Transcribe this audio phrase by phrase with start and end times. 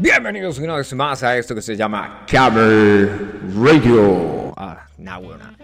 [0.00, 3.10] Bienvenidos una vez más a esto que se llama Camel
[3.54, 4.50] Radio.
[4.56, 5.54] Ah, nah, buena.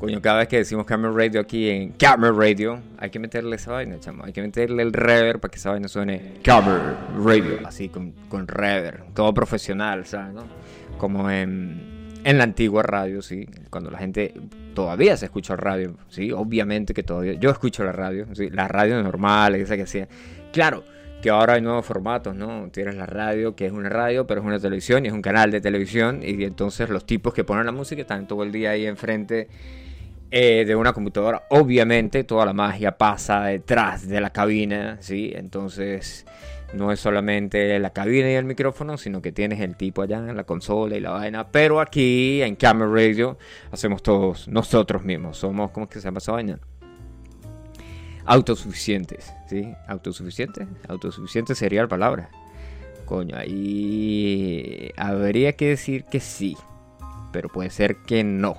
[0.00, 3.70] Coño, cada vez que decimos Camel Radio aquí en Camel Radio, hay que meterle esa
[3.70, 4.24] vaina, chamo.
[4.24, 7.60] Hay que meterle el reverb para que esa vaina suene Camel Radio.
[7.64, 9.14] Así, con, con reverb.
[9.14, 10.34] Todo profesional, ¿sabes?
[10.34, 10.42] No?
[10.98, 13.48] Como en, en la antigua radio, sí.
[13.70, 14.34] Cuando la gente
[14.74, 16.32] todavía se escucha radio, sí.
[16.32, 17.34] Obviamente que todavía.
[17.34, 18.50] Yo escucho la radio, sí.
[18.50, 20.08] La radio normal, esa que hacía.
[20.52, 20.82] Claro
[21.22, 22.68] que ahora hay nuevos formatos, ¿no?
[22.70, 25.50] Tienes la radio, que es una radio, pero es una televisión y es un canal
[25.50, 28.86] de televisión, y entonces los tipos que ponen la música están todo el día ahí
[28.86, 29.48] enfrente
[30.30, 31.44] eh, de una computadora.
[31.50, 35.32] Obviamente toda la magia pasa detrás de la cabina, ¿sí?
[35.34, 36.26] Entonces
[36.74, 40.36] no es solamente la cabina y el micrófono, sino que tienes el tipo allá en
[40.36, 41.48] la consola y la vaina.
[41.48, 43.38] Pero aquí en Camera Radio
[43.72, 45.38] hacemos todos nosotros mismos.
[45.38, 46.58] Somos, ¿cómo es que se llama esa vaina?
[48.28, 49.72] Autosuficientes, ¿sí?
[49.86, 52.28] Autosuficientes, autosuficiente sería la palabra.
[53.06, 56.54] Coño, ahí habría que decir que sí,
[57.32, 58.58] pero puede ser que no.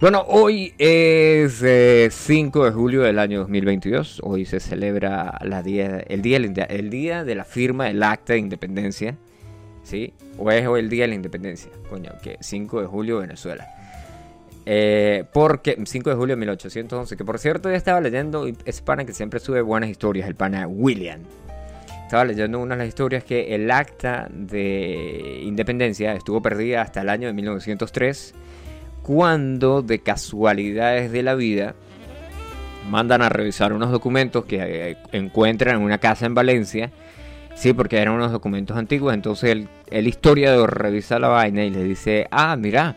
[0.00, 4.20] Bueno, hoy es 5 eh, de julio del año 2022.
[4.22, 9.16] Hoy se celebra la el, día, el día de la firma del acta de independencia.
[9.82, 10.14] ¿Sí?
[10.38, 11.70] O es hoy el día de la independencia.
[11.90, 13.83] Coño, que 5 de julio Venezuela.
[14.66, 19.04] Eh, porque 5 de julio de 1811, que por cierto ya estaba leyendo, es pana
[19.04, 21.20] que siempre sube buenas historias, el pana William.
[22.04, 27.08] Estaba leyendo una de las historias que el acta de independencia estuvo perdida hasta el
[27.08, 28.34] año de 1903,
[29.02, 31.74] cuando de casualidades de la vida
[32.88, 36.90] mandan a revisar unos documentos que eh, encuentran en una casa en Valencia.
[37.54, 39.14] Sí, porque eran unos documentos antiguos.
[39.14, 42.96] Entonces el, el historiador revisa la vaina y le dice, ah, mira,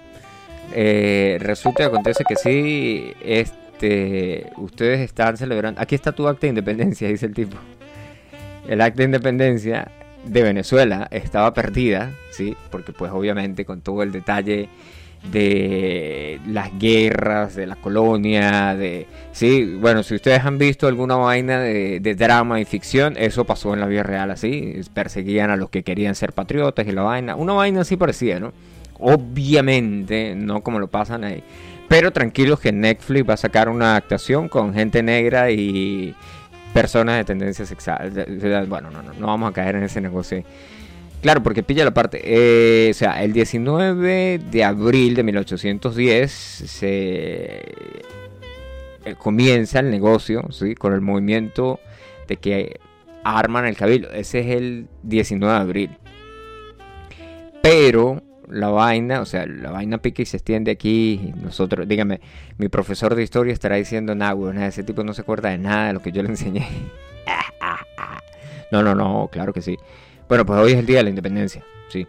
[0.73, 5.82] eh, resulta y acontece que sí, este, ustedes están celebrando.
[5.82, 7.58] Aquí está tu acta de independencia, dice el tipo.
[8.68, 9.92] El acta de independencia
[10.26, 14.68] de Venezuela estaba perdida, sí, porque pues obviamente con todo el detalle
[15.32, 19.08] de las guerras, de la colonia, de...
[19.32, 23.73] Sí, bueno, si ustedes han visto alguna vaina de, de, drama y ficción, eso pasó
[23.73, 27.36] en la vida real así, perseguían a los que querían ser patriotas y la vaina,
[27.36, 28.54] una vaina así parecía, ¿no?
[29.00, 31.44] Obviamente, no como lo pasan ahí.
[31.88, 36.14] Pero tranquilos que Netflix va a sacar una actuación con gente negra y
[36.74, 38.12] personas de tendencia sexual.
[38.68, 40.44] Bueno, no, no, no vamos a caer en ese negocio.
[41.22, 42.22] Claro, porque pilla la parte.
[42.24, 47.64] Eh, o sea, el 19 de abril de 1810 se
[49.06, 50.76] eh, comienza el negocio, ¿sí?
[50.76, 51.80] Con el movimiento
[52.28, 52.80] de que
[53.24, 54.12] arman el cabildo.
[54.12, 55.98] Ese es el 19 de abril.
[57.64, 61.34] Pero la vaina, o sea, la vaina pica y se extiende aquí.
[61.42, 62.22] nosotros, dígame,
[62.58, 64.34] mi profesor de historia estará diciendo, nah,
[64.66, 66.68] ese tipo no se acuerda de nada de lo que yo le enseñé.
[68.72, 69.78] no, no, no, claro que sí.
[70.28, 72.08] Bueno, pues hoy es el día de la independencia, sí.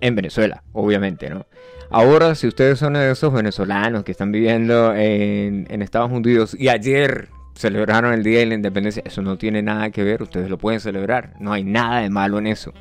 [0.00, 1.46] En Venezuela, obviamente, ¿no?
[1.90, 6.68] Ahora, si ustedes son de esos venezolanos que están viviendo en, en Estados Unidos y
[6.68, 10.58] ayer celebraron el día de la independencia, eso no tiene nada que ver, ustedes lo
[10.58, 11.34] pueden celebrar.
[11.38, 12.72] No hay nada de malo en eso.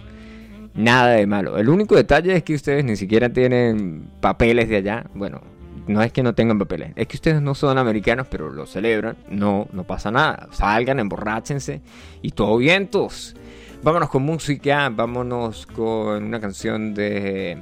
[0.76, 1.58] Nada de malo.
[1.58, 5.06] El único detalle es que ustedes ni siquiera tienen papeles de allá.
[5.14, 5.42] Bueno,
[5.88, 9.16] no es que no tengan papeles, es que ustedes no son americanos, pero lo celebran.
[9.30, 10.48] No, no pasa nada.
[10.52, 11.82] Salgan, emborráchense
[12.22, 13.36] y todo vientos.
[13.84, 17.58] Vámonos con música, vámonos con una canción de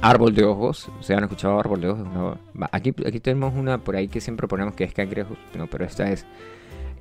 [0.00, 0.90] Árbol de Ojos.
[1.00, 2.38] ¿Se han escuchado Árbol de Ojos?
[2.72, 6.10] Aquí, aquí tenemos una por ahí que siempre ponemos que es cangrejos, no, pero esta
[6.10, 6.26] es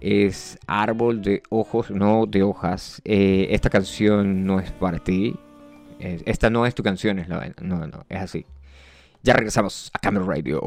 [0.02, 3.02] es Árbol de Ojos, no de Hojas.
[3.06, 5.36] Eh, esta canción no es para ti.
[6.00, 8.46] esta no es tu canción, es la No, no, es así.
[9.24, 10.60] Ya regresamos a Camera Radio.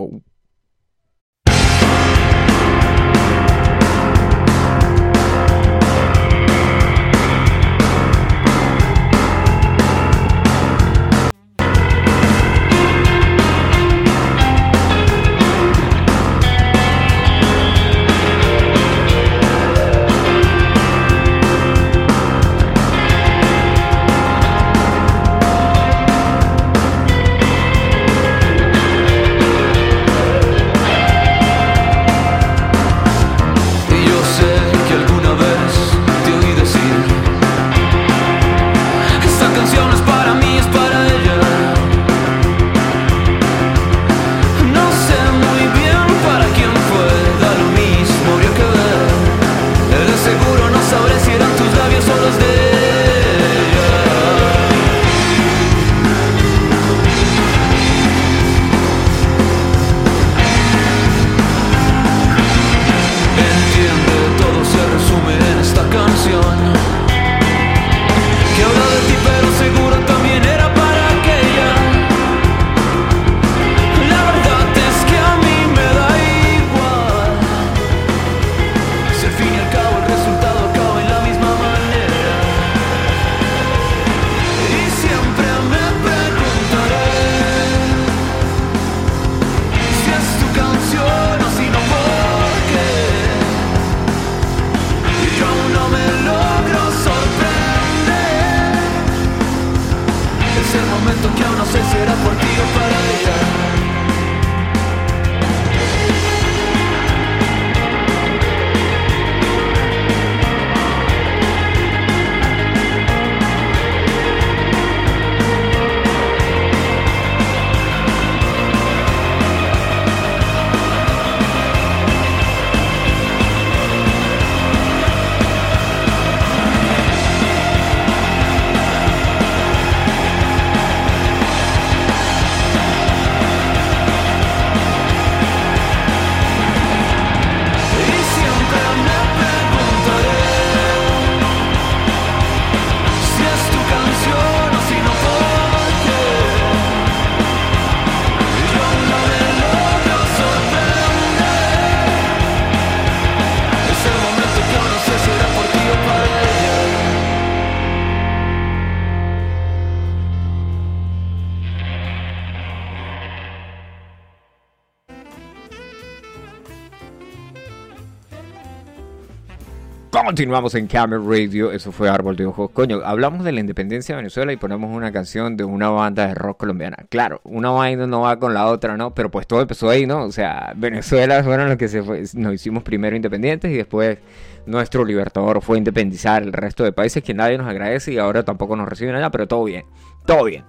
[170.35, 172.69] Continuamos en Camel Radio, eso fue Árbol de Ojos.
[172.73, 176.35] Coño, hablamos de la independencia de Venezuela y ponemos una canción de una banda de
[176.35, 176.97] rock colombiana.
[177.09, 179.15] Claro, una vaina no va con la otra, ¿no?
[179.15, 180.25] Pero pues todo empezó ahí, ¿no?
[180.25, 182.03] O sea, Venezuela fueron los que se
[182.37, 184.19] nos hicimos primero independientes y después
[184.67, 188.75] nuestro libertador fue independizar el resto de países que nadie nos agradece y ahora tampoco
[188.75, 189.85] nos reciben nada, pero todo bien,
[190.27, 190.65] todo bien.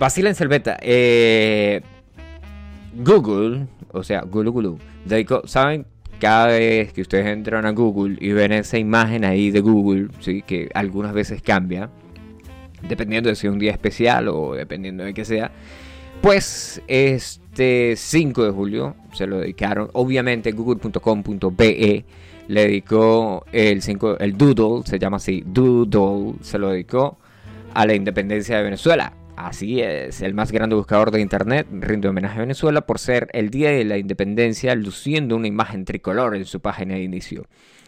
[0.00, 1.82] Basila en Selveta, eh,
[2.94, 4.78] Google, o sea, Google, Google,
[5.44, 5.86] ¿saben
[6.22, 10.42] cada vez que ustedes entran a Google y ven esa imagen ahí de Google, ¿sí?
[10.42, 11.90] que algunas veces cambia,
[12.88, 15.50] dependiendo de si es un día especial o dependiendo de qué sea,
[16.20, 22.04] pues este 5 de julio se lo dedicaron, obviamente google.com.be
[22.46, 27.18] le dedicó el, 5, el Doodle, se llama así, Doodle, se lo dedicó
[27.74, 29.12] a la independencia de Venezuela.
[29.36, 33.48] Así es, el más grande buscador de Internet rinde homenaje a Venezuela por ser el
[33.48, 37.46] Día de la Independencia luciendo una imagen tricolor en su página de inicio.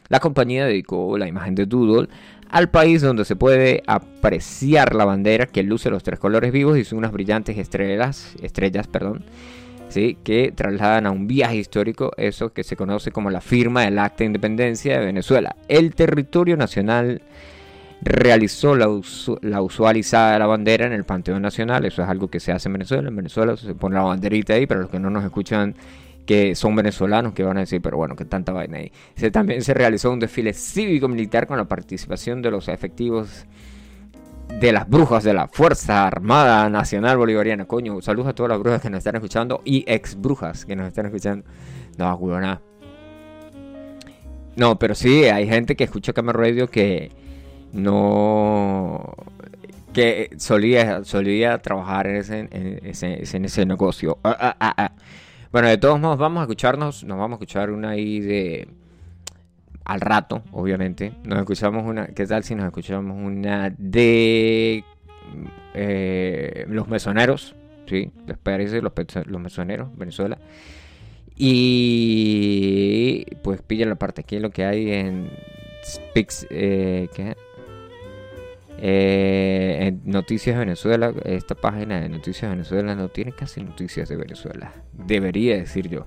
[0.08, 2.08] La compañía dedicó la imagen de Doodle
[2.50, 6.84] al país donde se puede apreciar la bandera que luce los tres colores vivos y
[6.84, 9.24] son unas brillantes estrellas, estrellas perdón,
[9.88, 10.16] ¿sí?
[10.24, 14.18] que trasladan a un viaje histórico eso que se conoce como la firma del Acta
[14.18, 15.56] de Independencia de Venezuela.
[15.68, 17.22] El territorio nacional
[18.04, 18.86] realizó la,
[19.40, 21.84] la, usualizada de la bandera en el Panteón Nacional.
[21.84, 23.08] Eso es algo que se hace en Venezuela.
[23.08, 25.74] En Venezuela se pone la banderita ahí, para los que no nos escuchan
[26.26, 28.92] que son venezolanos que van a decir, pero bueno, que tanta vaina ahí.
[29.14, 33.46] Se, también se realizó un desfile cívico-militar con la participación de los efectivos
[34.60, 37.66] de las brujas de la Fuerza Armada Nacional Bolivariana.
[37.66, 40.88] Coño, saludos a todas las brujas que nos están escuchando y ex brujas que nos
[40.88, 41.44] están escuchando.
[41.98, 42.18] No.
[44.56, 47.10] No, pero sí, hay gente que escucha Camera Radio que
[47.74, 49.14] no
[49.94, 54.18] que solía, solía trabajar en ese, en ese, negocio.
[54.24, 54.92] Ah, ah, ah,
[55.50, 58.68] bueno, de todos modos, vamos a escucharnos, nos vamos a escuchar una ahí de...
[59.84, 61.12] Al rato, obviamente.
[61.24, 62.06] Nos escuchamos una...
[62.08, 64.82] ¿Qué tal si nos escuchamos una de...
[65.74, 67.54] Eh, los mesoneros?
[67.86, 68.10] ¿Sí?
[68.26, 68.80] ¿Les parece?
[68.82, 68.92] Los,
[69.26, 70.38] los mesoneros, Venezuela.
[71.36, 73.26] Y...
[73.42, 75.30] Pues pilla la parte aquí, lo que hay en...
[75.84, 76.46] Speaks...
[76.50, 77.36] Eh, ¿Qué?
[78.78, 84.72] Eh, Noticias Venezuela, esta página de Noticias Venezuela no tiene casi noticias de Venezuela.
[84.92, 86.06] Debería decir yo.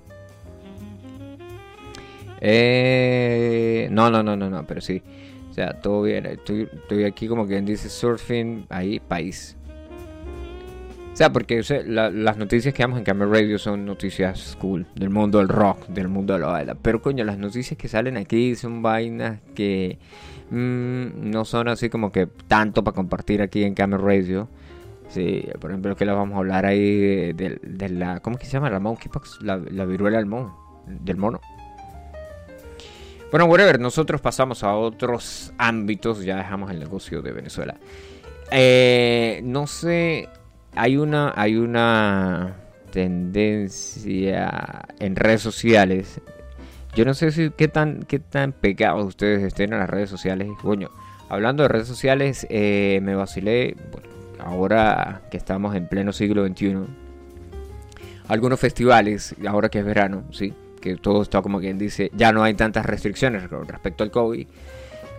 [2.42, 5.02] Eh, no, no, no, no, no, pero sí.
[5.50, 6.26] O sea, todo bien.
[6.26, 6.70] Estoy,
[7.06, 9.56] aquí como quien dice surfing, ahí, país.
[11.12, 15.40] O sea, porque las noticias que damos en Camera Radio son noticias cool, del mundo
[15.40, 16.76] del rock, del mundo de la baila.
[16.76, 19.98] Pero coño, las noticias que salen aquí son vainas que
[20.50, 24.48] Mm, no son así como que tanto para compartir aquí en Camel Radio.
[25.10, 28.20] Sí, por ejemplo, que le vamos a hablar ahí de, la.
[28.20, 28.70] ¿Cómo que se llama?
[28.70, 30.84] La monkeypox, la, la viruela del mono.
[30.86, 31.42] Del mono.
[33.30, 37.78] Bueno, whatever, nosotros pasamos a otros ámbitos, ya dejamos el negocio de Venezuela.
[38.52, 40.30] Eh, no sé,
[40.74, 42.56] hay una, hay una
[42.92, 46.22] tendencia en redes sociales
[46.98, 50.50] yo no sé si qué tan, qué tan pegados ustedes estén en las redes sociales.
[50.60, 50.90] Coño,
[51.30, 53.78] hablando de redes sociales, eh, me vacilé,
[54.40, 56.76] ahora que estamos en pleno siglo XXI,
[58.28, 62.42] algunos festivales, ahora que es verano, sí, que todo está como quien dice, ya no
[62.42, 64.48] hay tantas restricciones respecto al COVID,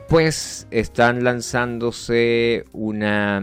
[0.09, 3.41] pues están lanzándose una...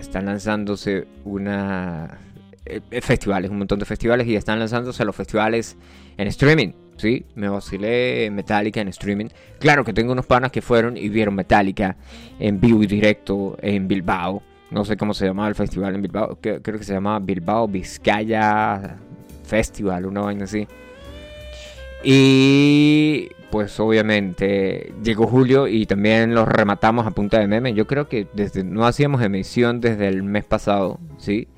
[0.00, 2.18] Están lanzándose una...
[2.64, 5.76] Eh, festivales, un montón de festivales y están lanzándose los festivales
[6.16, 6.72] en streaming.
[7.02, 9.26] Sí, me vacilé Metallica en streaming.
[9.58, 11.96] Claro que tengo unos panas que fueron y vieron Metallica
[12.38, 14.40] en vivo y directo en Bilbao.
[14.70, 16.38] No sé cómo se llamaba el festival en Bilbao.
[16.40, 18.98] Creo que se llamaba Bilbao Vizcaya
[19.42, 20.68] Festival, una vaina así.
[22.04, 27.74] Y pues obviamente llegó julio y también los rematamos a punta de meme.
[27.74, 31.48] Yo creo que desde no hacíamos emisión desde el mes pasado, ¿sí?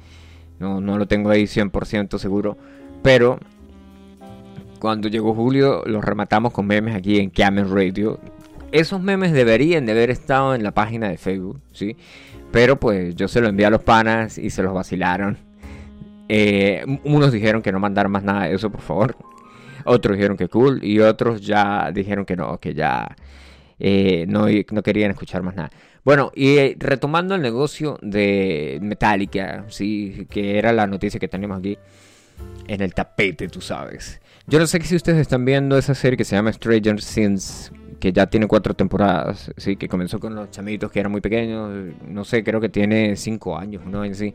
[0.58, 2.56] No, no lo tengo ahí 100% seguro.
[3.02, 3.38] Pero
[4.84, 8.20] cuando llegó julio los rematamos con memes aquí en Camel Radio.
[8.70, 11.96] Esos memes deberían de haber estado en la página de Facebook, ¿sí?
[12.52, 15.38] Pero pues yo se lo envié a los panas y se los vacilaron.
[16.28, 19.16] Eh, unos dijeron que no mandaran más nada de eso, por favor.
[19.86, 20.84] Otros dijeron que cool.
[20.84, 23.16] Y otros ya dijeron que no, que ya
[23.78, 25.70] eh, no, no, querían escuchar más nada.
[26.04, 31.58] Bueno, y eh, retomando el negocio de Metallica, sí, que era la noticia que tenemos
[31.58, 31.78] aquí
[32.66, 34.20] en el tapete, tú sabes.
[34.46, 38.12] Yo no sé si ustedes están viendo esa serie que se llama Stranger Things, que
[38.12, 42.24] ya tiene cuatro temporadas, sí, que comenzó con los chamitos que eran muy pequeños, no
[42.24, 44.04] sé, creo que tiene cinco años, ¿no?
[44.04, 44.34] En sí.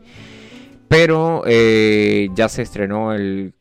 [0.88, 3.54] Pero eh, ya se estrenó el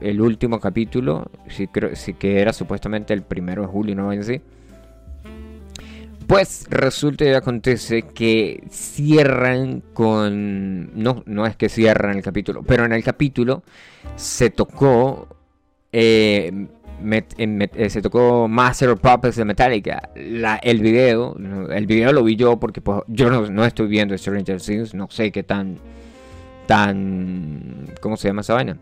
[0.00, 4.40] el último capítulo, sí, creo, sí que era supuestamente el primero de julio, no así.
[6.26, 10.90] Pues resulta y acontece que cierran con.
[11.00, 13.62] No, no es que cierran el capítulo, pero en el capítulo
[14.16, 15.28] se tocó.
[15.92, 16.68] Eh,
[17.04, 20.10] eh, se tocó Master of Puppets de Metallica.
[20.14, 21.36] el video,
[21.70, 25.08] el video lo vi yo porque pues, yo no, no, estoy viendo Stranger Things, no
[25.10, 25.78] sé qué tan,
[26.66, 28.78] tan, ¿cómo se llama esa vaina?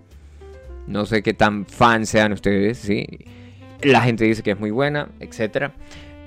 [0.86, 3.06] No sé qué tan fan sean ustedes, ¿sí?
[3.82, 5.72] La gente dice que es muy buena, etcétera.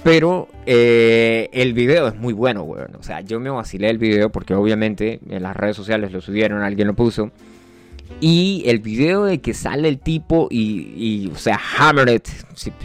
[0.04, 2.96] Pero eh, el video es muy bueno, weón.
[3.00, 6.62] O sea, yo me vacilé el video porque obviamente en las redes sociales lo subieron,
[6.62, 7.32] alguien lo puso.
[8.20, 12.28] Y el video de que sale el tipo y, o sea, hammer it,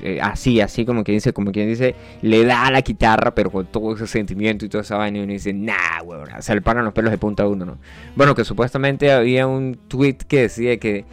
[0.03, 3.67] eh, así, así como quien dice, como quien dice, le da la guitarra, pero con
[3.67, 6.85] todo ese sentimiento y toda esa vaina, y uno dice, nah, weón, se le paran
[6.85, 7.79] los pelos de punta a uno, ¿no?
[8.17, 11.05] Bueno, que supuestamente había un tweet que decía que,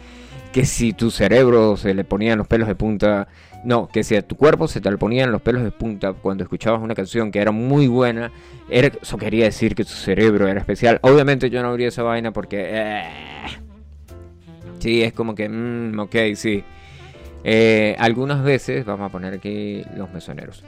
[0.52, 3.28] que si tu cerebro se le ponían los pelos de punta,
[3.66, 6.80] no, que si a tu cuerpo se te ponían los pelos de punta cuando escuchabas
[6.80, 8.32] una canción que era muy buena,
[8.70, 10.98] eso quería decir que tu cerebro era especial.
[11.02, 12.64] Obviamente yo no abría esa vaina porque...
[12.68, 13.02] Eh,
[14.78, 16.62] Sí, es como que, mmm, ok, sí.
[17.44, 20.62] Eh, algunas veces, vamos a poner aquí los mesoneros.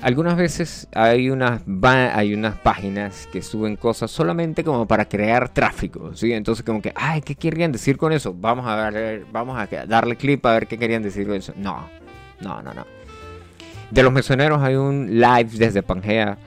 [0.00, 6.14] Algunas veces hay unas, hay unas páginas que suben cosas solamente como para crear tráfico,
[6.16, 6.32] ¿sí?
[6.32, 8.34] Entonces como que, ay, ¿qué querían decir con eso?
[8.34, 11.52] Vamos a, ver, vamos a darle clip a ver qué querían decir con eso.
[11.56, 11.88] No,
[12.42, 12.84] no, no, no.
[13.90, 16.38] De los mesoneros hay un live desde Pangea.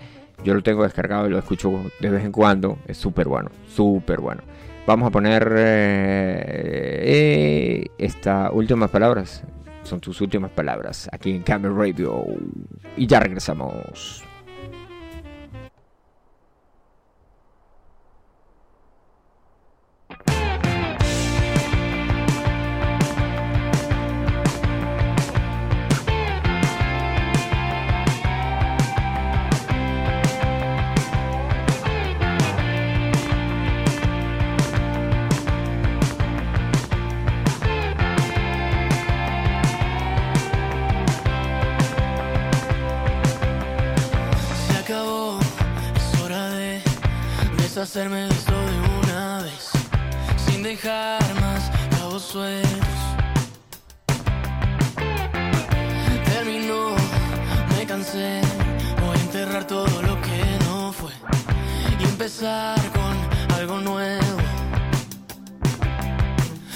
[0.44, 2.80] Yo lo tengo descargado y lo escucho de vez en cuando.
[2.88, 4.42] Es súper bueno, súper bueno.
[4.88, 9.44] Vamos a poner eh, eh, estas últimas palabras.
[9.84, 12.26] Son tus últimas palabras aquí en Camera Radio.
[12.98, 14.25] Y ya regresamos.
[47.98, 49.70] Hacerme esto de una vez,
[50.46, 53.00] sin dejar más cabos sueltos.
[56.26, 56.94] Terminó,
[57.70, 58.42] me cansé,
[59.00, 61.14] voy a enterrar todo lo que no fue
[61.98, 64.40] y empezar con algo nuevo.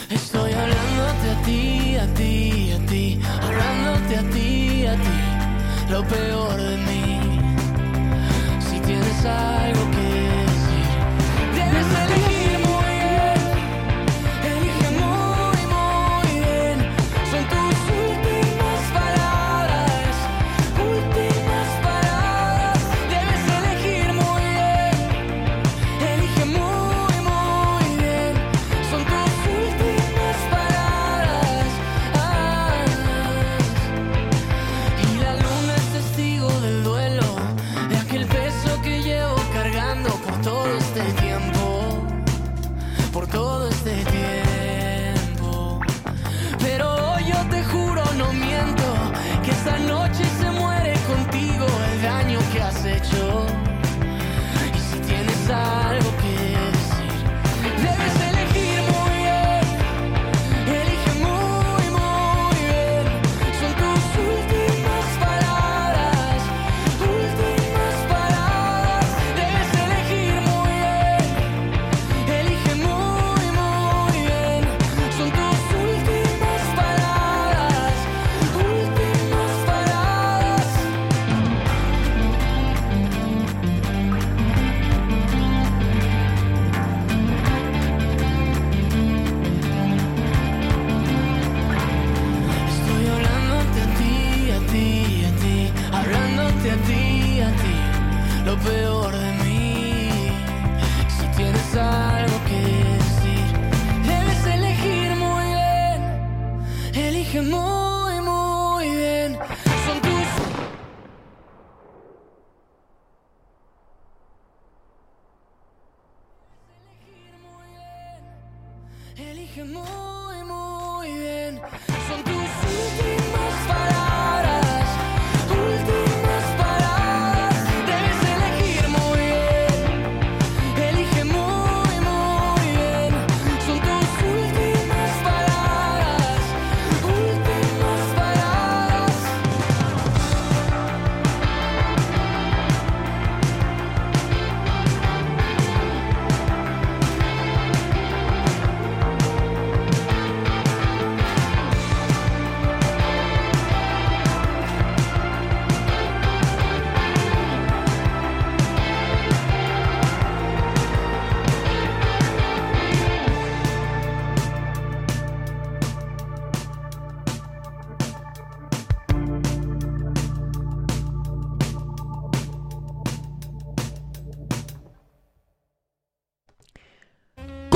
[0.10, 6.56] Estoy hablándote a ti, a ti, a ti, hablándote a ti, a ti, lo peor
[6.56, 7.20] de mí.
[8.62, 9.89] Si tienes algo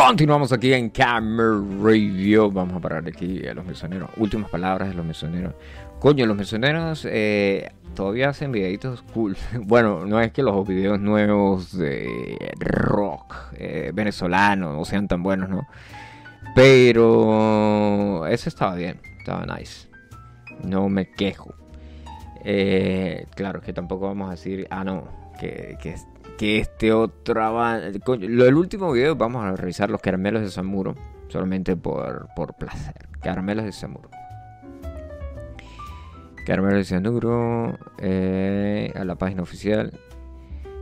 [0.05, 2.51] Continuamos aquí en Camera Radio.
[2.51, 4.09] Vamos a parar aquí a los misioneros.
[4.17, 5.53] Últimas palabras de los misioneros.
[5.99, 9.37] Coño, los misioneros eh, todavía hacen videitos cool.
[9.61, 15.47] Bueno, no es que los videos nuevos de rock eh, venezolano no sean tan buenos,
[15.47, 15.67] ¿no?
[16.53, 19.87] Pero eso estaba bien, estaba nice.
[20.65, 21.55] No me quejo.
[22.43, 25.07] Eh, claro, que tampoco vamos a decir, ah, no,
[25.39, 25.95] que,
[26.37, 27.41] que este otro
[28.19, 30.95] Lo el último video vamos a revisar los caramelos de Samuro,
[31.27, 33.07] solamente por, por placer.
[33.21, 34.09] Caramelos de Samuro.
[36.45, 39.99] Caramelos de Samuro eh, a la página oficial.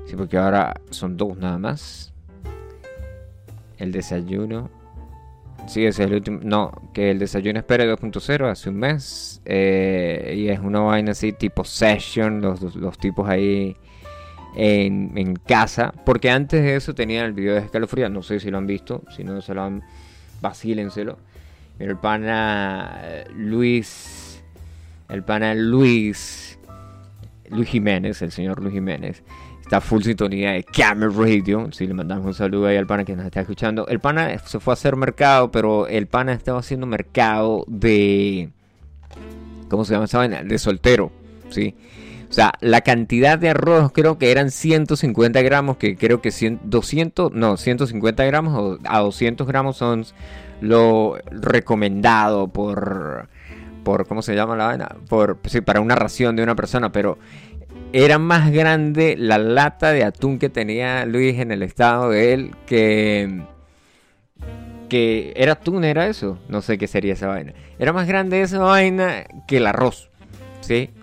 [0.05, 2.13] Sí, porque ahora son dos nada más.
[3.77, 4.69] El desayuno
[5.67, 6.39] Sí, es el último.
[6.43, 9.41] No, que el desayuno espera 2.0 hace un mes.
[9.45, 13.75] Eh, y es una vaina así tipo session, los, tipos ahí
[14.55, 15.93] en, casa.
[16.05, 18.09] Porque antes de eso tenían el video de escalofrío.
[18.09, 19.03] No sé si lo han visto.
[19.15, 19.83] Si no se lo han,
[20.41, 21.17] vacílenselo.
[21.79, 24.43] El pana Luis.
[25.09, 26.57] El pana Luis.
[27.49, 29.23] Luis Jiménez, el señor Luis Jiménez
[29.71, 31.69] está full sintonía de Camera Radio.
[31.71, 33.87] Si le mandamos un saludo ahí al pana que nos está escuchando.
[33.87, 38.49] El pana se fue a hacer mercado, pero el pana estaba haciendo mercado de.
[39.69, 40.43] ¿Cómo se llama esa vaina?
[40.43, 41.13] De soltero,
[41.51, 41.73] ¿sí?
[42.31, 46.31] O sea, la cantidad de arroz creo que eran 150 gramos, que creo que
[46.63, 50.05] 200, no, 150 gramos a 200 gramos son
[50.61, 53.27] lo recomendado por,
[53.83, 54.95] por ¿cómo se llama la vaina?
[55.09, 57.17] Por, sí, para una ración de una persona, pero
[57.91, 62.55] era más grande la lata de atún que tenía Luis en el estado de él
[62.65, 63.41] que
[64.87, 67.53] que era atún, era eso, no sé qué sería esa vaina.
[67.77, 70.10] Era más grande esa vaina que el arroz.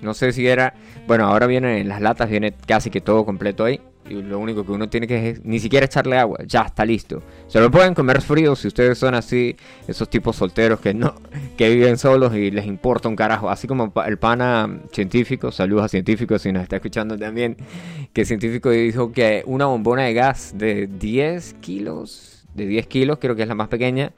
[0.02, 0.74] No sé si era,
[1.06, 3.80] bueno, ahora vienen en las latas viene casi que todo completo ahí.
[4.08, 7.22] Y lo único que uno tiene que ni siquiera echarle agua, ya está listo.
[7.46, 9.54] Se lo pueden comer frío si ustedes son así,
[9.86, 11.14] esos tipos solteros que no,
[11.58, 13.50] que viven solos y les importa un carajo.
[13.50, 17.58] Así como el pana científico, saludos a científicos si nos está escuchando también,
[18.14, 23.18] que el científico dijo que una bombona de gas de 10 kilos, de 10 kilos
[23.20, 24.12] creo que es la más pequeña,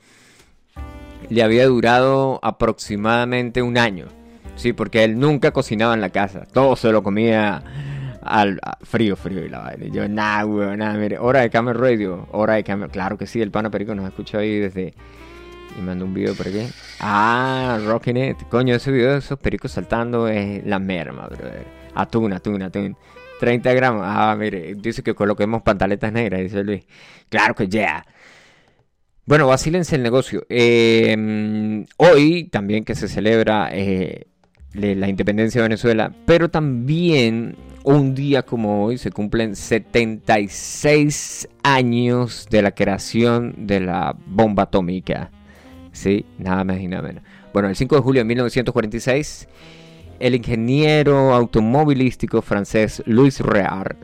[1.31, 4.20] le había durado aproximadamente un año.
[4.61, 7.63] Sí, porque él nunca cocinaba en la casa, todo se lo comía
[8.21, 9.87] al frío, frío y la vaina.
[9.87, 12.93] yo, nah, weón, nada, mire, hora de Camera Radio, hora de Camera.
[12.93, 14.93] Claro que sí, el pana perico nos escucha ahí desde.
[15.79, 16.69] Y mandó un video por aquí.
[17.01, 18.37] Ah, Rocking It.
[18.51, 21.65] Coño, ese video de esos pericos saltando es la merma, brother.
[21.95, 22.99] Atún, atún, atún.
[23.39, 24.03] 30 gramos.
[24.05, 26.85] Ah, mire, dice que coloquemos pantaletas negras, dice Luis.
[27.31, 28.05] Claro que ya.
[29.25, 30.45] Bueno, vacílense el negocio.
[30.51, 34.27] Em, hoy también que se celebra eh,
[34.73, 42.63] la independencia de Venezuela, pero también un día como hoy se cumplen 76 años de
[42.63, 45.31] la creación de la bomba atómica.
[45.93, 47.25] Sí, nada más y nada menos.
[47.53, 49.49] Bueno, el 5 de julio de 1946,
[50.21, 53.97] el ingeniero automovilístico francés Louis Reard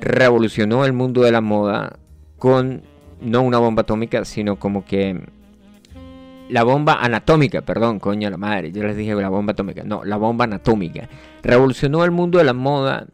[0.00, 1.98] revolucionó el mundo de la moda
[2.38, 2.82] con
[3.20, 5.20] no una bomba atómica, sino como que
[6.48, 10.16] la bomba anatómica, perdón, coño la madre, yo les dije la bomba atómica, no, la
[10.16, 11.08] bomba anatómica.
[11.42, 13.06] Revolucionó el mundo de la moda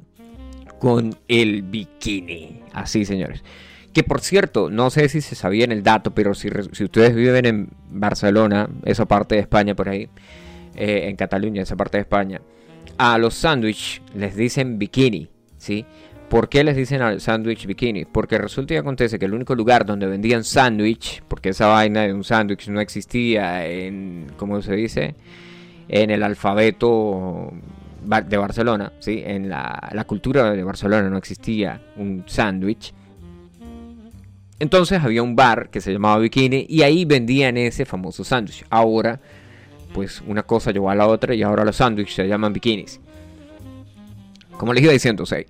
[0.78, 2.62] con el bikini.
[2.72, 3.44] Así, señores.
[3.92, 7.14] Que por cierto, no sé si se sabía en el dato, pero si, si ustedes
[7.14, 10.08] viven en Barcelona, esa parte de España por ahí,
[10.76, 12.40] eh, en Cataluña, esa parte de España,
[12.98, 15.84] a los sándwiches les dicen bikini, ¿sí?
[16.30, 18.04] ¿Por qué les dicen al sándwich bikini?
[18.04, 22.14] Porque resulta y acontece que el único lugar donde vendían sándwich, porque esa vaina de
[22.14, 25.16] un sándwich no existía en, ¿cómo se dice?
[25.88, 27.52] En el alfabeto
[28.28, 29.24] de Barcelona, ¿sí?
[29.26, 32.94] En la, cultura de Barcelona no existía un sándwich.
[34.60, 38.64] Entonces había un bar que se llamaba Bikini y ahí vendían ese famoso sándwich.
[38.70, 39.20] Ahora,
[39.92, 43.00] pues una cosa llevó a la otra y ahora los sándwiches se llaman bikinis.
[44.56, 45.44] Como les iba diciendo, ¿sí?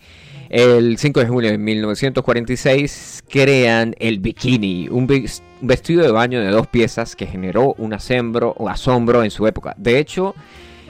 [0.50, 5.06] El 5 de julio de 1946 crean el bikini, un
[5.60, 9.76] vestido de baño de dos piezas que generó un asombro, asombro en su época.
[9.78, 10.34] De hecho,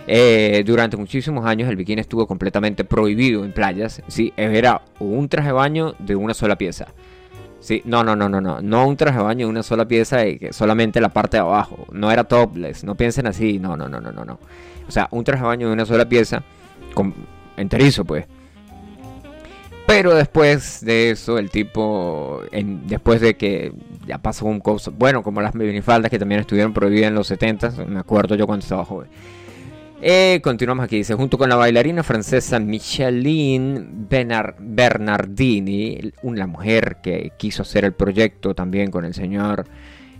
[0.06, 4.02] eh, durante muchísimos años el bikini estuvo completamente prohibido en playas.
[4.08, 4.32] ¿sí?
[4.38, 6.86] Era un traje de baño de una sola pieza.
[7.60, 10.26] Sí, no, no, no, no, no, no un traje de baño de una sola pieza
[10.26, 11.86] y que solamente la parte de abajo.
[11.92, 14.38] No era topless, no piensen así, no, no, no, no, no, no.
[14.88, 16.42] O sea, un traje de baño de una sola pieza,
[16.94, 17.12] con
[17.58, 18.24] enterizo, pues.
[19.90, 22.42] Pero después de eso, el tipo,
[22.86, 23.72] después de que
[24.06, 27.72] ya pasó un cosa, bueno, como las minifaldas que también estuvieron prohibidas en los 70,
[27.88, 29.08] me acuerdo yo cuando estaba joven.
[30.00, 34.06] Eh, continuamos aquí, dice, junto con la bailarina francesa Micheline
[34.58, 39.66] Bernardini, una mujer que quiso hacer el proyecto también con el señor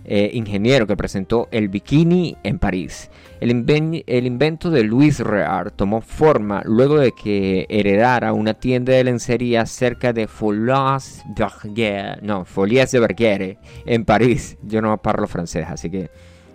[0.05, 3.09] eh, ingeniero que presentó el bikini en París.
[3.39, 9.65] El, invento de Louis Reard tomó forma luego de que heredara una tienda de lencería
[9.65, 11.23] cerca de Folies
[11.65, 14.57] de no, Folies de Bergère en París.
[14.61, 16.11] Yo no parlo francés, así que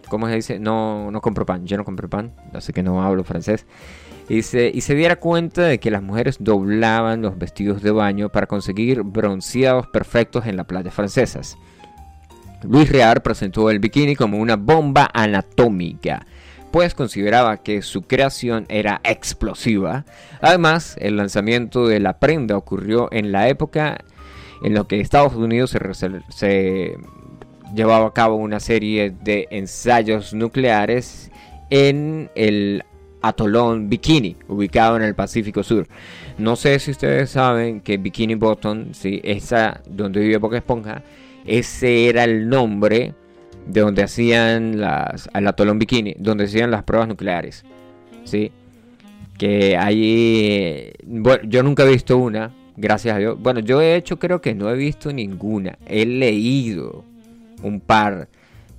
[0.08, 0.58] ¿cómo se dice?
[0.58, 3.66] No, no compro pan, yo no compro pan, así que no hablo francés.
[4.28, 8.28] Y se, y se diera cuenta de que las mujeres doblaban los vestidos de baño
[8.28, 11.56] para conseguir bronceados perfectos en las playas francesas.
[12.68, 16.26] Luis Rear presentó el bikini como una bomba anatómica,
[16.72, 20.04] pues consideraba que su creación era explosiva.
[20.40, 23.98] Además, el lanzamiento de la prenda ocurrió en la época
[24.62, 25.76] en la que Estados Unidos
[26.30, 26.96] se,
[27.74, 31.30] llevaba a cabo una serie de ensayos nucleares
[31.70, 32.82] en el
[33.22, 35.86] atolón Bikini, ubicado en el Pacífico Sur.
[36.38, 41.02] No sé si ustedes saben que Bikini Bottom, sí, esa donde vive Boca Esponja,
[41.46, 43.14] ese era el nombre
[43.66, 47.64] de donde hacían las, al atolón Bikini, donde hacían las pruebas nucleares,
[48.24, 48.52] sí.
[49.38, 53.38] Que allí, bueno, yo nunca he visto una, gracias a Dios.
[53.40, 55.78] Bueno, yo he hecho, creo que no he visto ninguna.
[55.86, 57.04] He leído
[57.62, 58.28] un par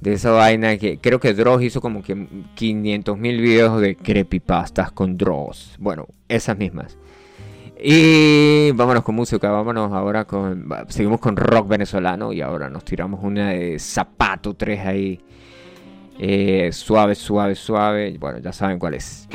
[0.01, 4.91] de esa vaina que creo que Dross hizo como que 500 mil videos de creepypastas
[4.91, 5.75] con Dross.
[5.80, 6.97] Bueno, esas mismas.
[7.79, 10.67] Y vámonos con música, vámonos ahora con.
[10.89, 15.19] Seguimos con rock venezolano y ahora nos tiramos una de Zapato 3 ahí.
[16.19, 18.17] Eh, suave, suave, suave.
[18.19, 19.27] Bueno, ya saben cuál es.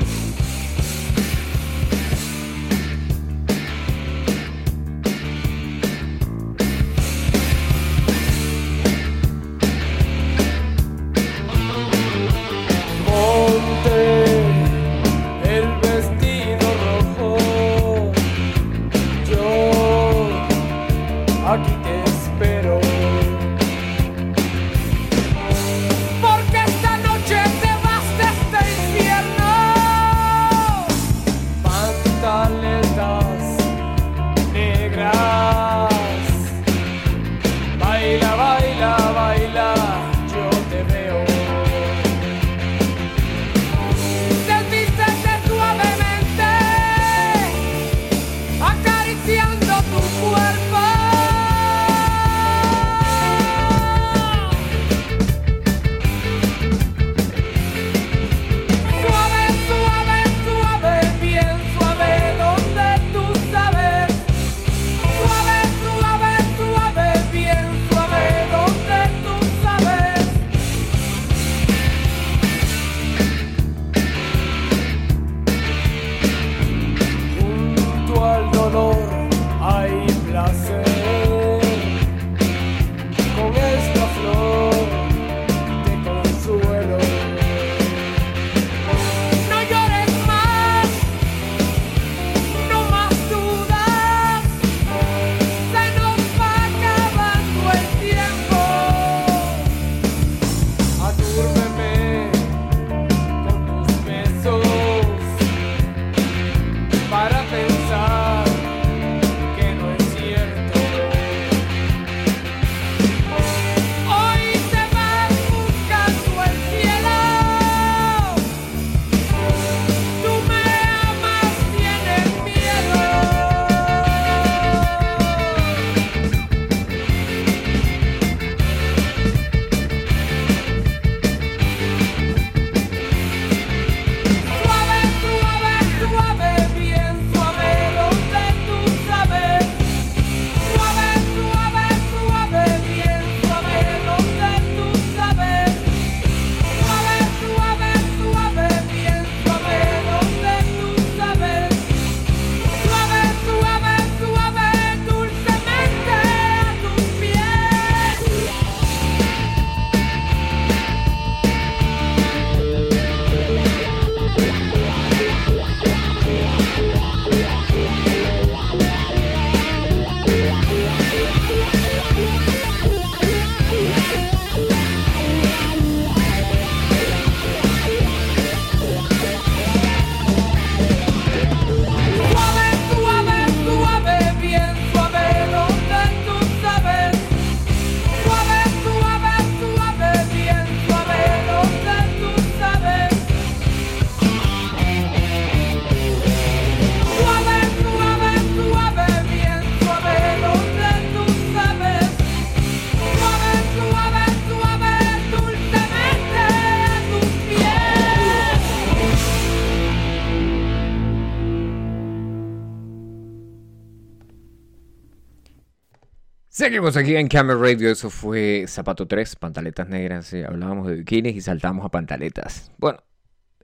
[216.63, 221.35] Seguimos aquí en Camera Radio, eso fue Zapato 3, pantaletas negras, eh, hablábamos de bikinis
[221.35, 222.71] y saltamos a pantaletas.
[222.79, 223.01] Bueno,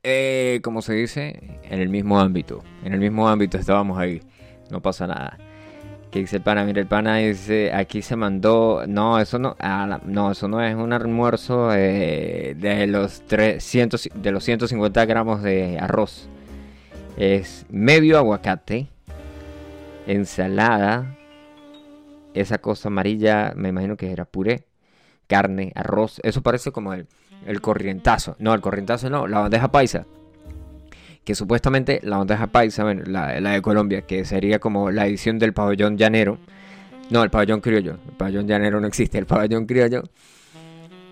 [0.02, 4.20] eh, como se dice, en el mismo ámbito, en el mismo ámbito estábamos ahí,
[4.72, 5.38] no pasa nada.
[6.11, 6.64] ¿Qué dice el pana?
[6.64, 9.56] Mira, el pana dice, aquí se mandó, no, eso no,
[10.04, 15.78] no, eso no es un almuerzo eh, de, los 300, de los 150 gramos de
[15.78, 16.28] arroz.
[17.16, 18.88] Es medio aguacate,
[20.08, 21.14] ensalada,
[22.34, 24.66] esa cosa amarilla, me imagino que era puré,
[25.26, 26.20] carne, arroz.
[26.22, 27.06] Eso parece como el,
[27.46, 28.36] el corrientazo.
[28.38, 30.06] No, el corrientazo no, la bandeja paisa.
[31.24, 35.38] Que supuestamente la bandeja paisa, bueno, la, la de Colombia, que sería como la edición
[35.38, 36.38] del pabellón llanero.
[37.10, 37.98] No, el pabellón criollo.
[38.08, 40.04] El pabellón llanero no existe, el pabellón criollo.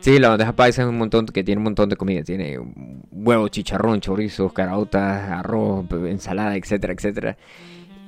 [0.00, 2.22] Sí, la bandeja paisa es un montón que tiene un montón de comida.
[2.22, 2.58] Tiene
[3.10, 7.36] huevo, chicharrón, chorizos, caraotas, arroz, ensalada, etcétera, etcétera.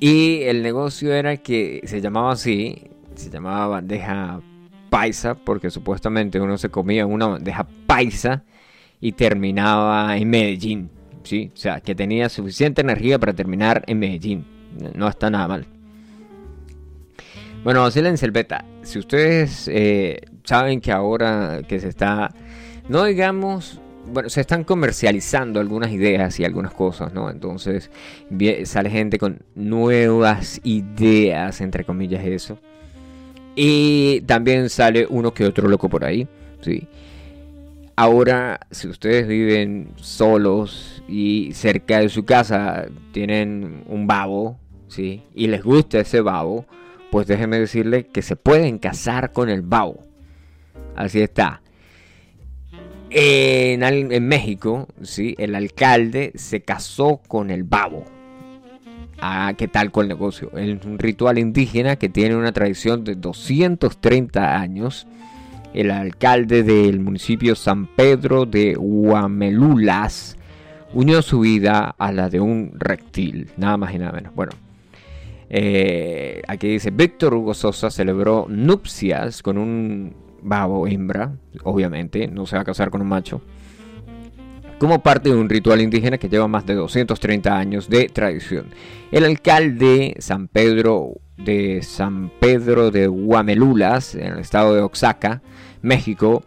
[0.00, 4.40] Y el negocio era que se llamaba así, se llamaba bandeja
[4.90, 8.44] paisa porque supuestamente uno se comía una bandeja paisa
[9.00, 10.90] y terminaba en Medellín,
[11.24, 11.50] ¿sí?
[11.52, 14.46] O sea, que tenía suficiente energía para terminar en Medellín.
[14.94, 15.66] No está nada mal.
[17.64, 18.64] Bueno, silencio beta.
[18.82, 22.32] Si ustedes eh, saben que ahora que se está,
[22.88, 27.30] no digamos bueno, se están comercializando algunas ideas y algunas cosas, ¿no?
[27.30, 27.90] Entonces
[28.64, 32.58] sale gente con nuevas ideas, entre comillas eso.
[33.60, 36.28] Y también sale uno que otro loco por ahí,
[36.60, 36.86] ¿sí?
[37.96, 45.24] Ahora, si ustedes viven solos y cerca de su casa tienen un babo, ¿sí?
[45.34, 46.66] Y les gusta ese babo,
[47.10, 50.04] pues déjenme decirle que se pueden casar con el babo.
[50.94, 51.60] Así está.
[53.10, 55.34] En, México, ¿sí?
[55.36, 58.04] el alcalde se casó con el babo.
[59.20, 60.56] Ah, ¿qué tal con el negocio?
[60.56, 65.06] Es un ritual indígena que tiene una tradición de 230 años.
[65.74, 70.36] El alcalde del municipio San Pedro de Huamelulas
[70.94, 74.34] unió su vida a la de un reptil, nada más y nada menos.
[74.34, 74.52] Bueno,
[75.50, 81.32] eh, aquí dice, Víctor Hugo Sosa celebró nupcias con un babo hembra,
[81.64, 83.42] obviamente, no se va a casar con un macho,
[84.78, 88.66] como parte de un ritual indígena que lleva más de 230 años de tradición.
[89.10, 95.42] El alcalde San Pedro de San Pedro de Huamelulas, en el estado de Oaxaca,
[95.82, 96.42] México,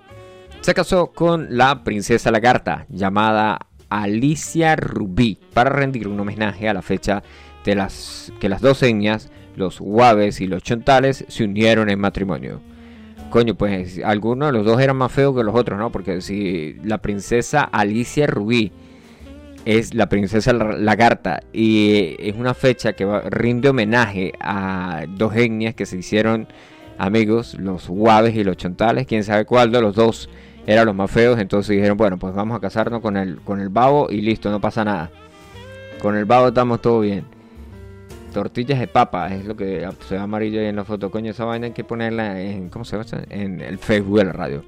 [0.62, 6.82] se casó con la princesa lagarta llamada Alicia Rubí para rendir un homenaje a la
[6.82, 7.24] fecha
[7.66, 12.62] de las que las dos señas, los guaves y los chontales, se unieron en matrimonio
[13.32, 15.92] coño, pues algunos de los dos eran más feos que los otros, ¿no?
[15.92, 18.72] Porque si la princesa Alicia Rubí
[19.66, 25.88] es la princesa lagarta y es una fecha que rinde homenaje a dos etnias que
[25.88, 26.48] se hicieron
[27.00, 30.30] amigos, los guaves y los chontales, quién sabe cuál de los dos
[30.68, 33.70] eran los más feos, entonces dijeron, bueno, pues vamos a casarnos con el, con el
[33.70, 35.10] babo y listo, no pasa nada.
[36.00, 37.41] Con el babo estamos todo bien
[38.32, 41.12] tortillas de papa, es lo que se ve amarillo ahí en la foto.
[41.12, 43.24] Coño, esa vaina hay que ponerla en, ¿cómo se llama?
[43.30, 44.64] En el Facebook de la radio.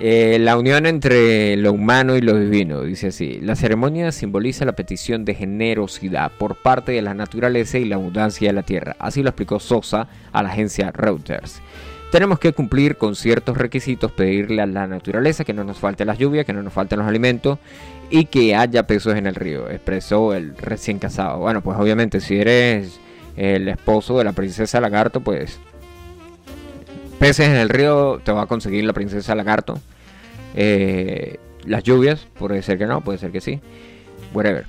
[0.00, 3.40] Eh, la unión entre lo humano y lo divino, dice así.
[3.40, 8.48] La ceremonia simboliza la petición de generosidad por parte de la naturaleza y la abundancia
[8.48, 8.94] de la tierra.
[9.00, 11.60] Así lo explicó Sosa a la agencia Reuters.
[12.12, 16.16] Tenemos que cumplir con ciertos requisitos, pedirle a la naturaleza que no nos falte las
[16.16, 17.58] lluvias, que no nos falten los alimentos
[18.10, 21.38] y que haya peces en el río, expresó el recién casado.
[21.38, 23.00] Bueno, pues obviamente si eres
[23.36, 25.58] el esposo de la princesa lagarto, pues
[27.18, 29.78] peces en el río te va a conseguir la princesa lagarto.
[30.54, 33.60] Eh, las lluvias, puede ser que no, puede ser que sí.
[34.32, 34.66] Whatever.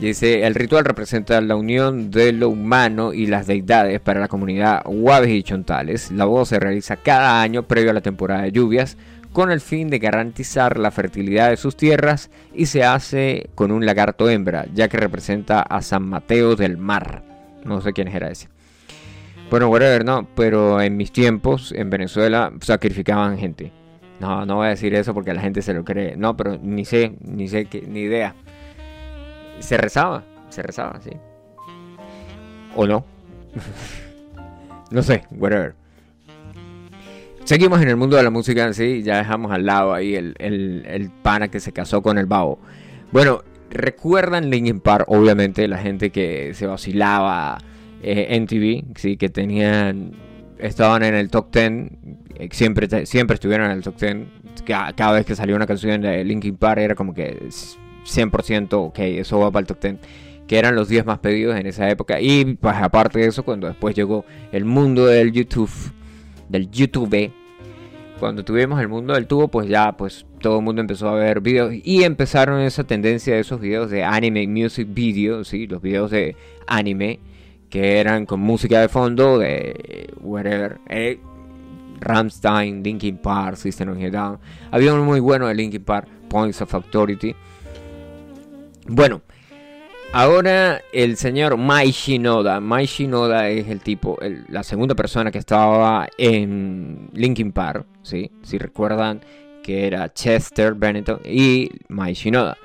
[0.00, 4.82] Dice, el ritual representa la unión de lo humano y las deidades para la comunidad
[4.84, 6.10] Guaves y Chontales.
[6.10, 8.98] La boda se realiza cada año previo a la temporada de lluvias
[9.36, 13.84] con el fin de garantizar la fertilidad de sus tierras y se hace con un
[13.84, 17.22] lagarto hembra, ya que representa a San Mateo del Mar.
[17.62, 18.48] No sé quién era ese.
[19.50, 23.72] Bueno, whatever, no, pero en mis tiempos en Venezuela sacrificaban gente.
[24.20, 26.16] No, no voy a decir eso porque la gente se lo cree.
[26.16, 28.34] No, pero ni sé, ni sé, qué, ni idea.
[29.58, 31.10] Se rezaba, se rezaba, sí.
[32.74, 33.04] O no.
[34.90, 35.74] no sé, whatever.
[37.46, 41.10] Seguimos en el mundo de la música, sí, ya dejamos al lado ahí el, el,
[41.22, 42.58] pana que se casó con el babo.
[43.12, 47.58] Bueno, recuerdan Linkin Park, obviamente, la gente que se vacilaba
[48.02, 50.10] eh, en TV, sí, que tenían,
[50.58, 51.72] estaban en el top 10,
[52.34, 54.16] eh, siempre, siempre estuvieron en el top 10.
[54.64, 58.98] Cada, cada vez que salía una canción de Linkin Park era como que 100%, ok,
[58.98, 59.96] eso va para el top 10
[60.48, 62.20] que eran los 10 más pedidos en esa época.
[62.20, 65.70] Y pues aparte de eso, cuando después llegó el mundo del YouTube,
[66.48, 67.32] del YouTube.
[68.18, 71.40] Cuando tuvimos el mundo del tubo, pues ya pues todo el mundo empezó a ver
[71.40, 75.66] videos y empezaron esa tendencia de esos videos de anime music video, ¿sí?
[75.66, 76.34] los videos de
[76.66, 77.20] anime
[77.68, 80.78] que eran con música de fondo de whatever.
[80.88, 81.18] Eh,
[82.00, 84.38] Ramstein, Linkin Park, System of a Down.
[84.70, 87.34] Había uno muy bueno de Linkin Park, Points of Authority.
[88.88, 89.22] Bueno,
[90.12, 92.60] ahora el señor Mai Shinoda.
[92.60, 98.30] Mai Shinoda es el tipo, la segunda persona que estaba en Linkin Park, ¿sí?
[98.42, 99.20] si recuerdan
[99.62, 102.56] que era Chester Bennington y Mai Shinoda.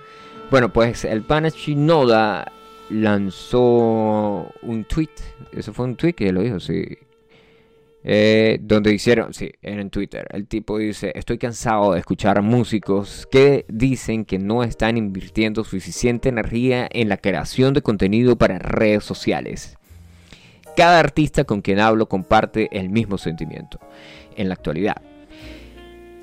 [0.49, 2.51] Bueno, pues el pana Shinoda
[2.89, 5.09] lanzó un tweet.
[5.51, 6.97] Eso fue un tweet que lo dijo, sí.
[8.03, 10.27] Eh, donde hicieron, sí, en Twitter.
[10.31, 16.29] El tipo dice: Estoy cansado de escuchar músicos que dicen que no están invirtiendo suficiente
[16.29, 19.77] energía en la creación de contenido para redes sociales.
[20.75, 23.79] Cada artista con quien hablo comparte el mismo sentimiento
[24.35, 25.01] en la actualidad.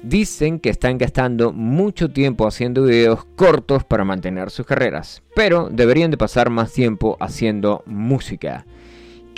[0.02, 6.10] Dicen que están gastando mucho tiempo haciendo videos cortos para mantener sus carreras, pero deberían
[6.10, 8.64] de pasar más tiempo haciendo música.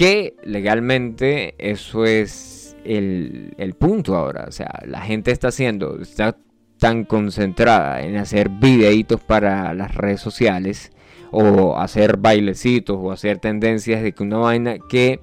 [0.00, 4.46] Que legalmente eso es el, punto ahora.
[4.48, 6.38] O sea, la gente está haciendo, está
[6.78, 10.90] tan concentrada en hacer videitos para las redes sociales
[11.32, 15.20] o hacer bailecitos o hacer tendencias de que una vaina que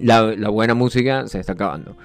[0.00, 1.96] la buena música se está acabando.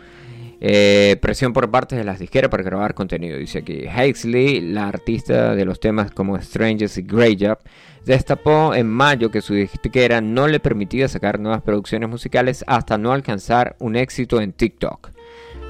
[0.64, 3.36] Eh, presión por parte de las disqueras para grabar contenido.
[3.38, 7.58] Dice aquí, Hazley, la artista de los temas como Strangers y Grey Job,
[8.06, 13.12] destapó en mayo que su disquera no le permitía sacar nuevas producciones musicales hasta no
[13.12, 15.10] alcanzar un éxito en TikTok.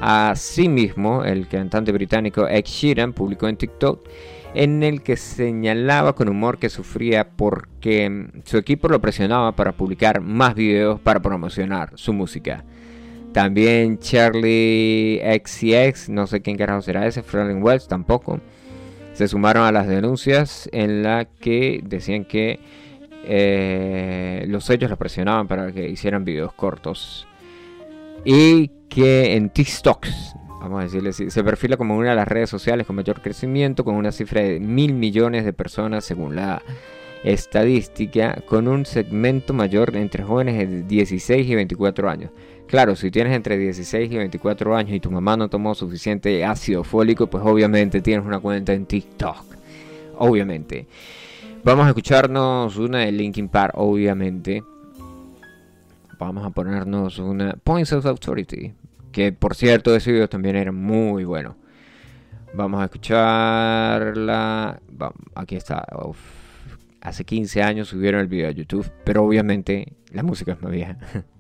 [0.02, 4.06] Asimismo, el cantante británico Ed Sheeran publicó en TikTok
[4.54, 10.20] en el que señalaba con humor que sufría porque su equipo lo presionaba para publicar
[10.20, 12.66] más videos para promocionar su música.
[13.34, 18.40] También Charlie XCX, no sé quién carajo será ese, Franklin Wells tampoco.
[19.14, 22.60] Se sumaron a las denuncias en la que decían que
[23.24, 27.28] eh, los sellos la presionaban para que hicieran videos cortos.
[28.26, 30.08] Y que en TikTok,
[30.60, 33.86] vamos a decirle así, se perfila como una de las redes sociales con mayor crecimiento,
[33.86, 36.62] con una cifra de mil millones de personas según la
[37.24, 42.32] estadística, con un segmento mayor entre jóvenes de 16 y 24 años.
[42.72, 46.86] Claro, si tienes entre 16 y 24 años y tu mamá no tomó suficiente ácido
[46.86, 49.44] fólico, pues obviamente tienes una cuenta en TikTok.
[50.18, 50.88] Obviamente.
[51.66, 54.64] Vamos a escucharnos una de Linkin Park, obviamente.
[56.18, 58.74] Vamos a ponernos una Points of Authority.
[59.12, 61.58] Que por cierto, ese video también era muy bueno.
[62.54, 64.80] Vamos a escucharla.
[65.36, 65.86] Aquí está.
[67.02, 70.98] Hace 15 años subieron el video a YouTube, pero obviamente la música es más vieja.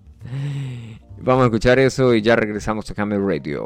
[1.19, 3.63] Vamos a escuchar eso y ya regresamos a Camel Radio.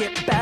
[0.00, 0.39] get back.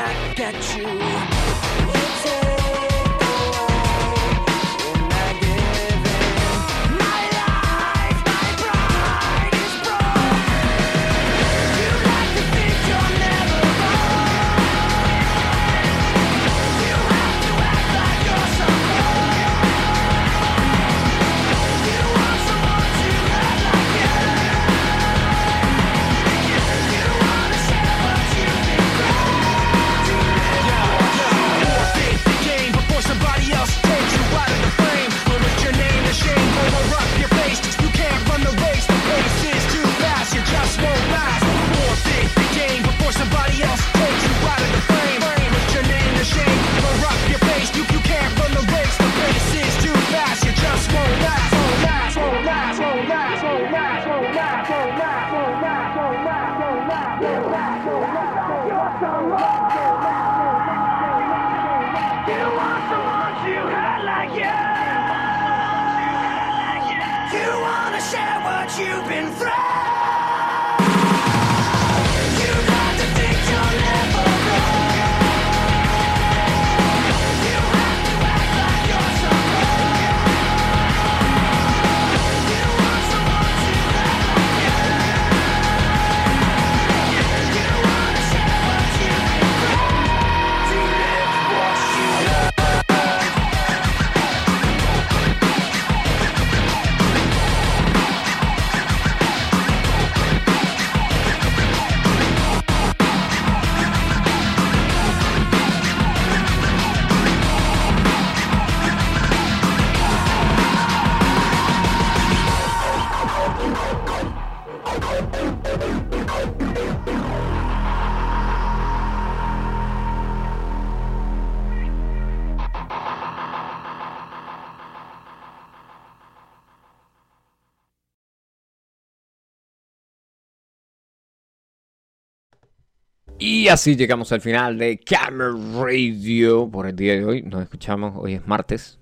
[133.51, 137.40] Y así llegamos al final de Camera Radio por el día de hoy.
[137.40, 138.99] Nos escuchamos, hoy es martes.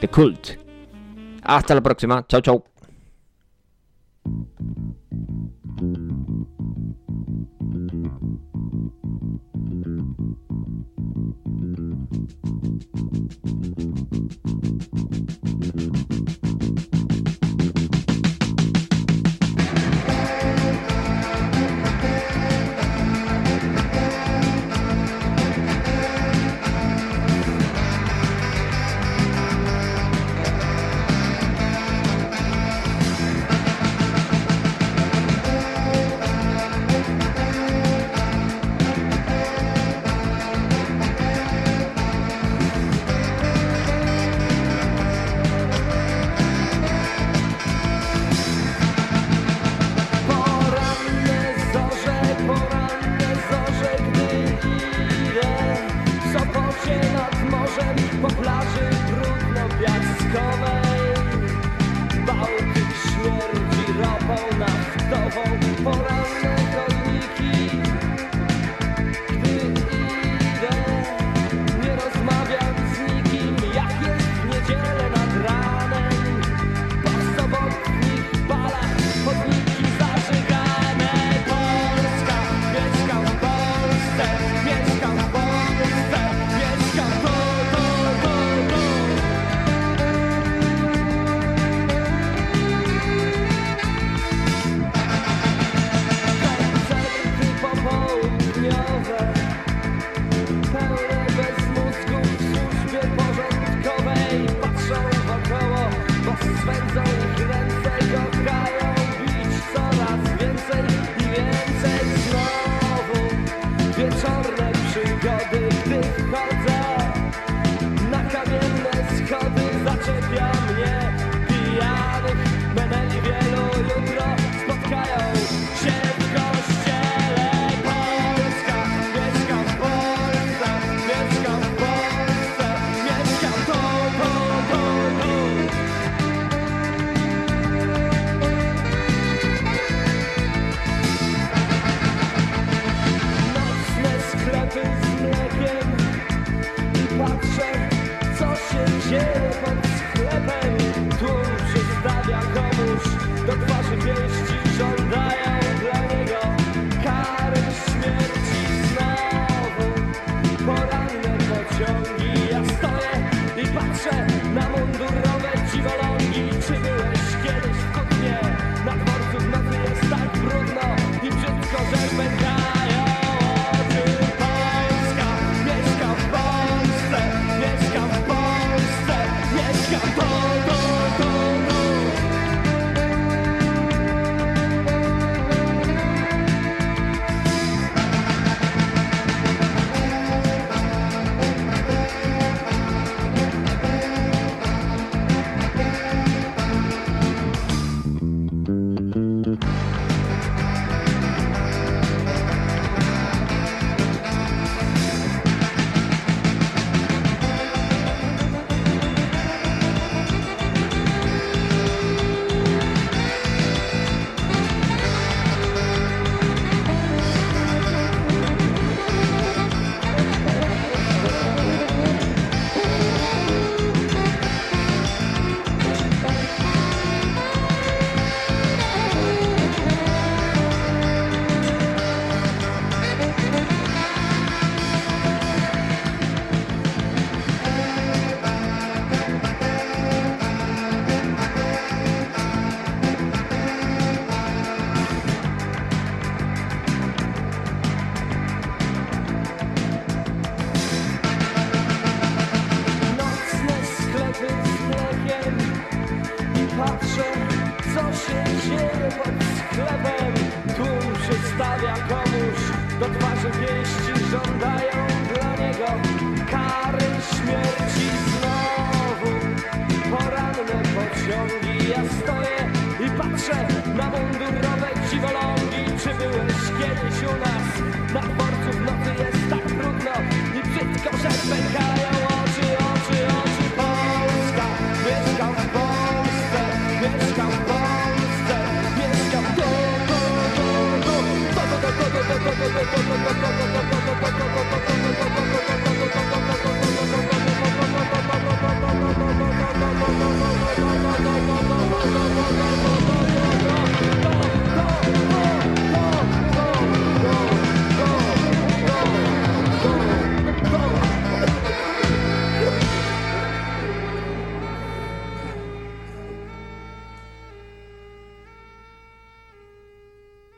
[0.00, 0.58] de cult.
[1.44, 2.26] Hasta la próxima.
[2.26, 2.64] Chau, chau.
[7.68, 7.92] Thank
[13.78, 13.95] you.
[65.30, 65.42] for,
[65.82, 66.15] for,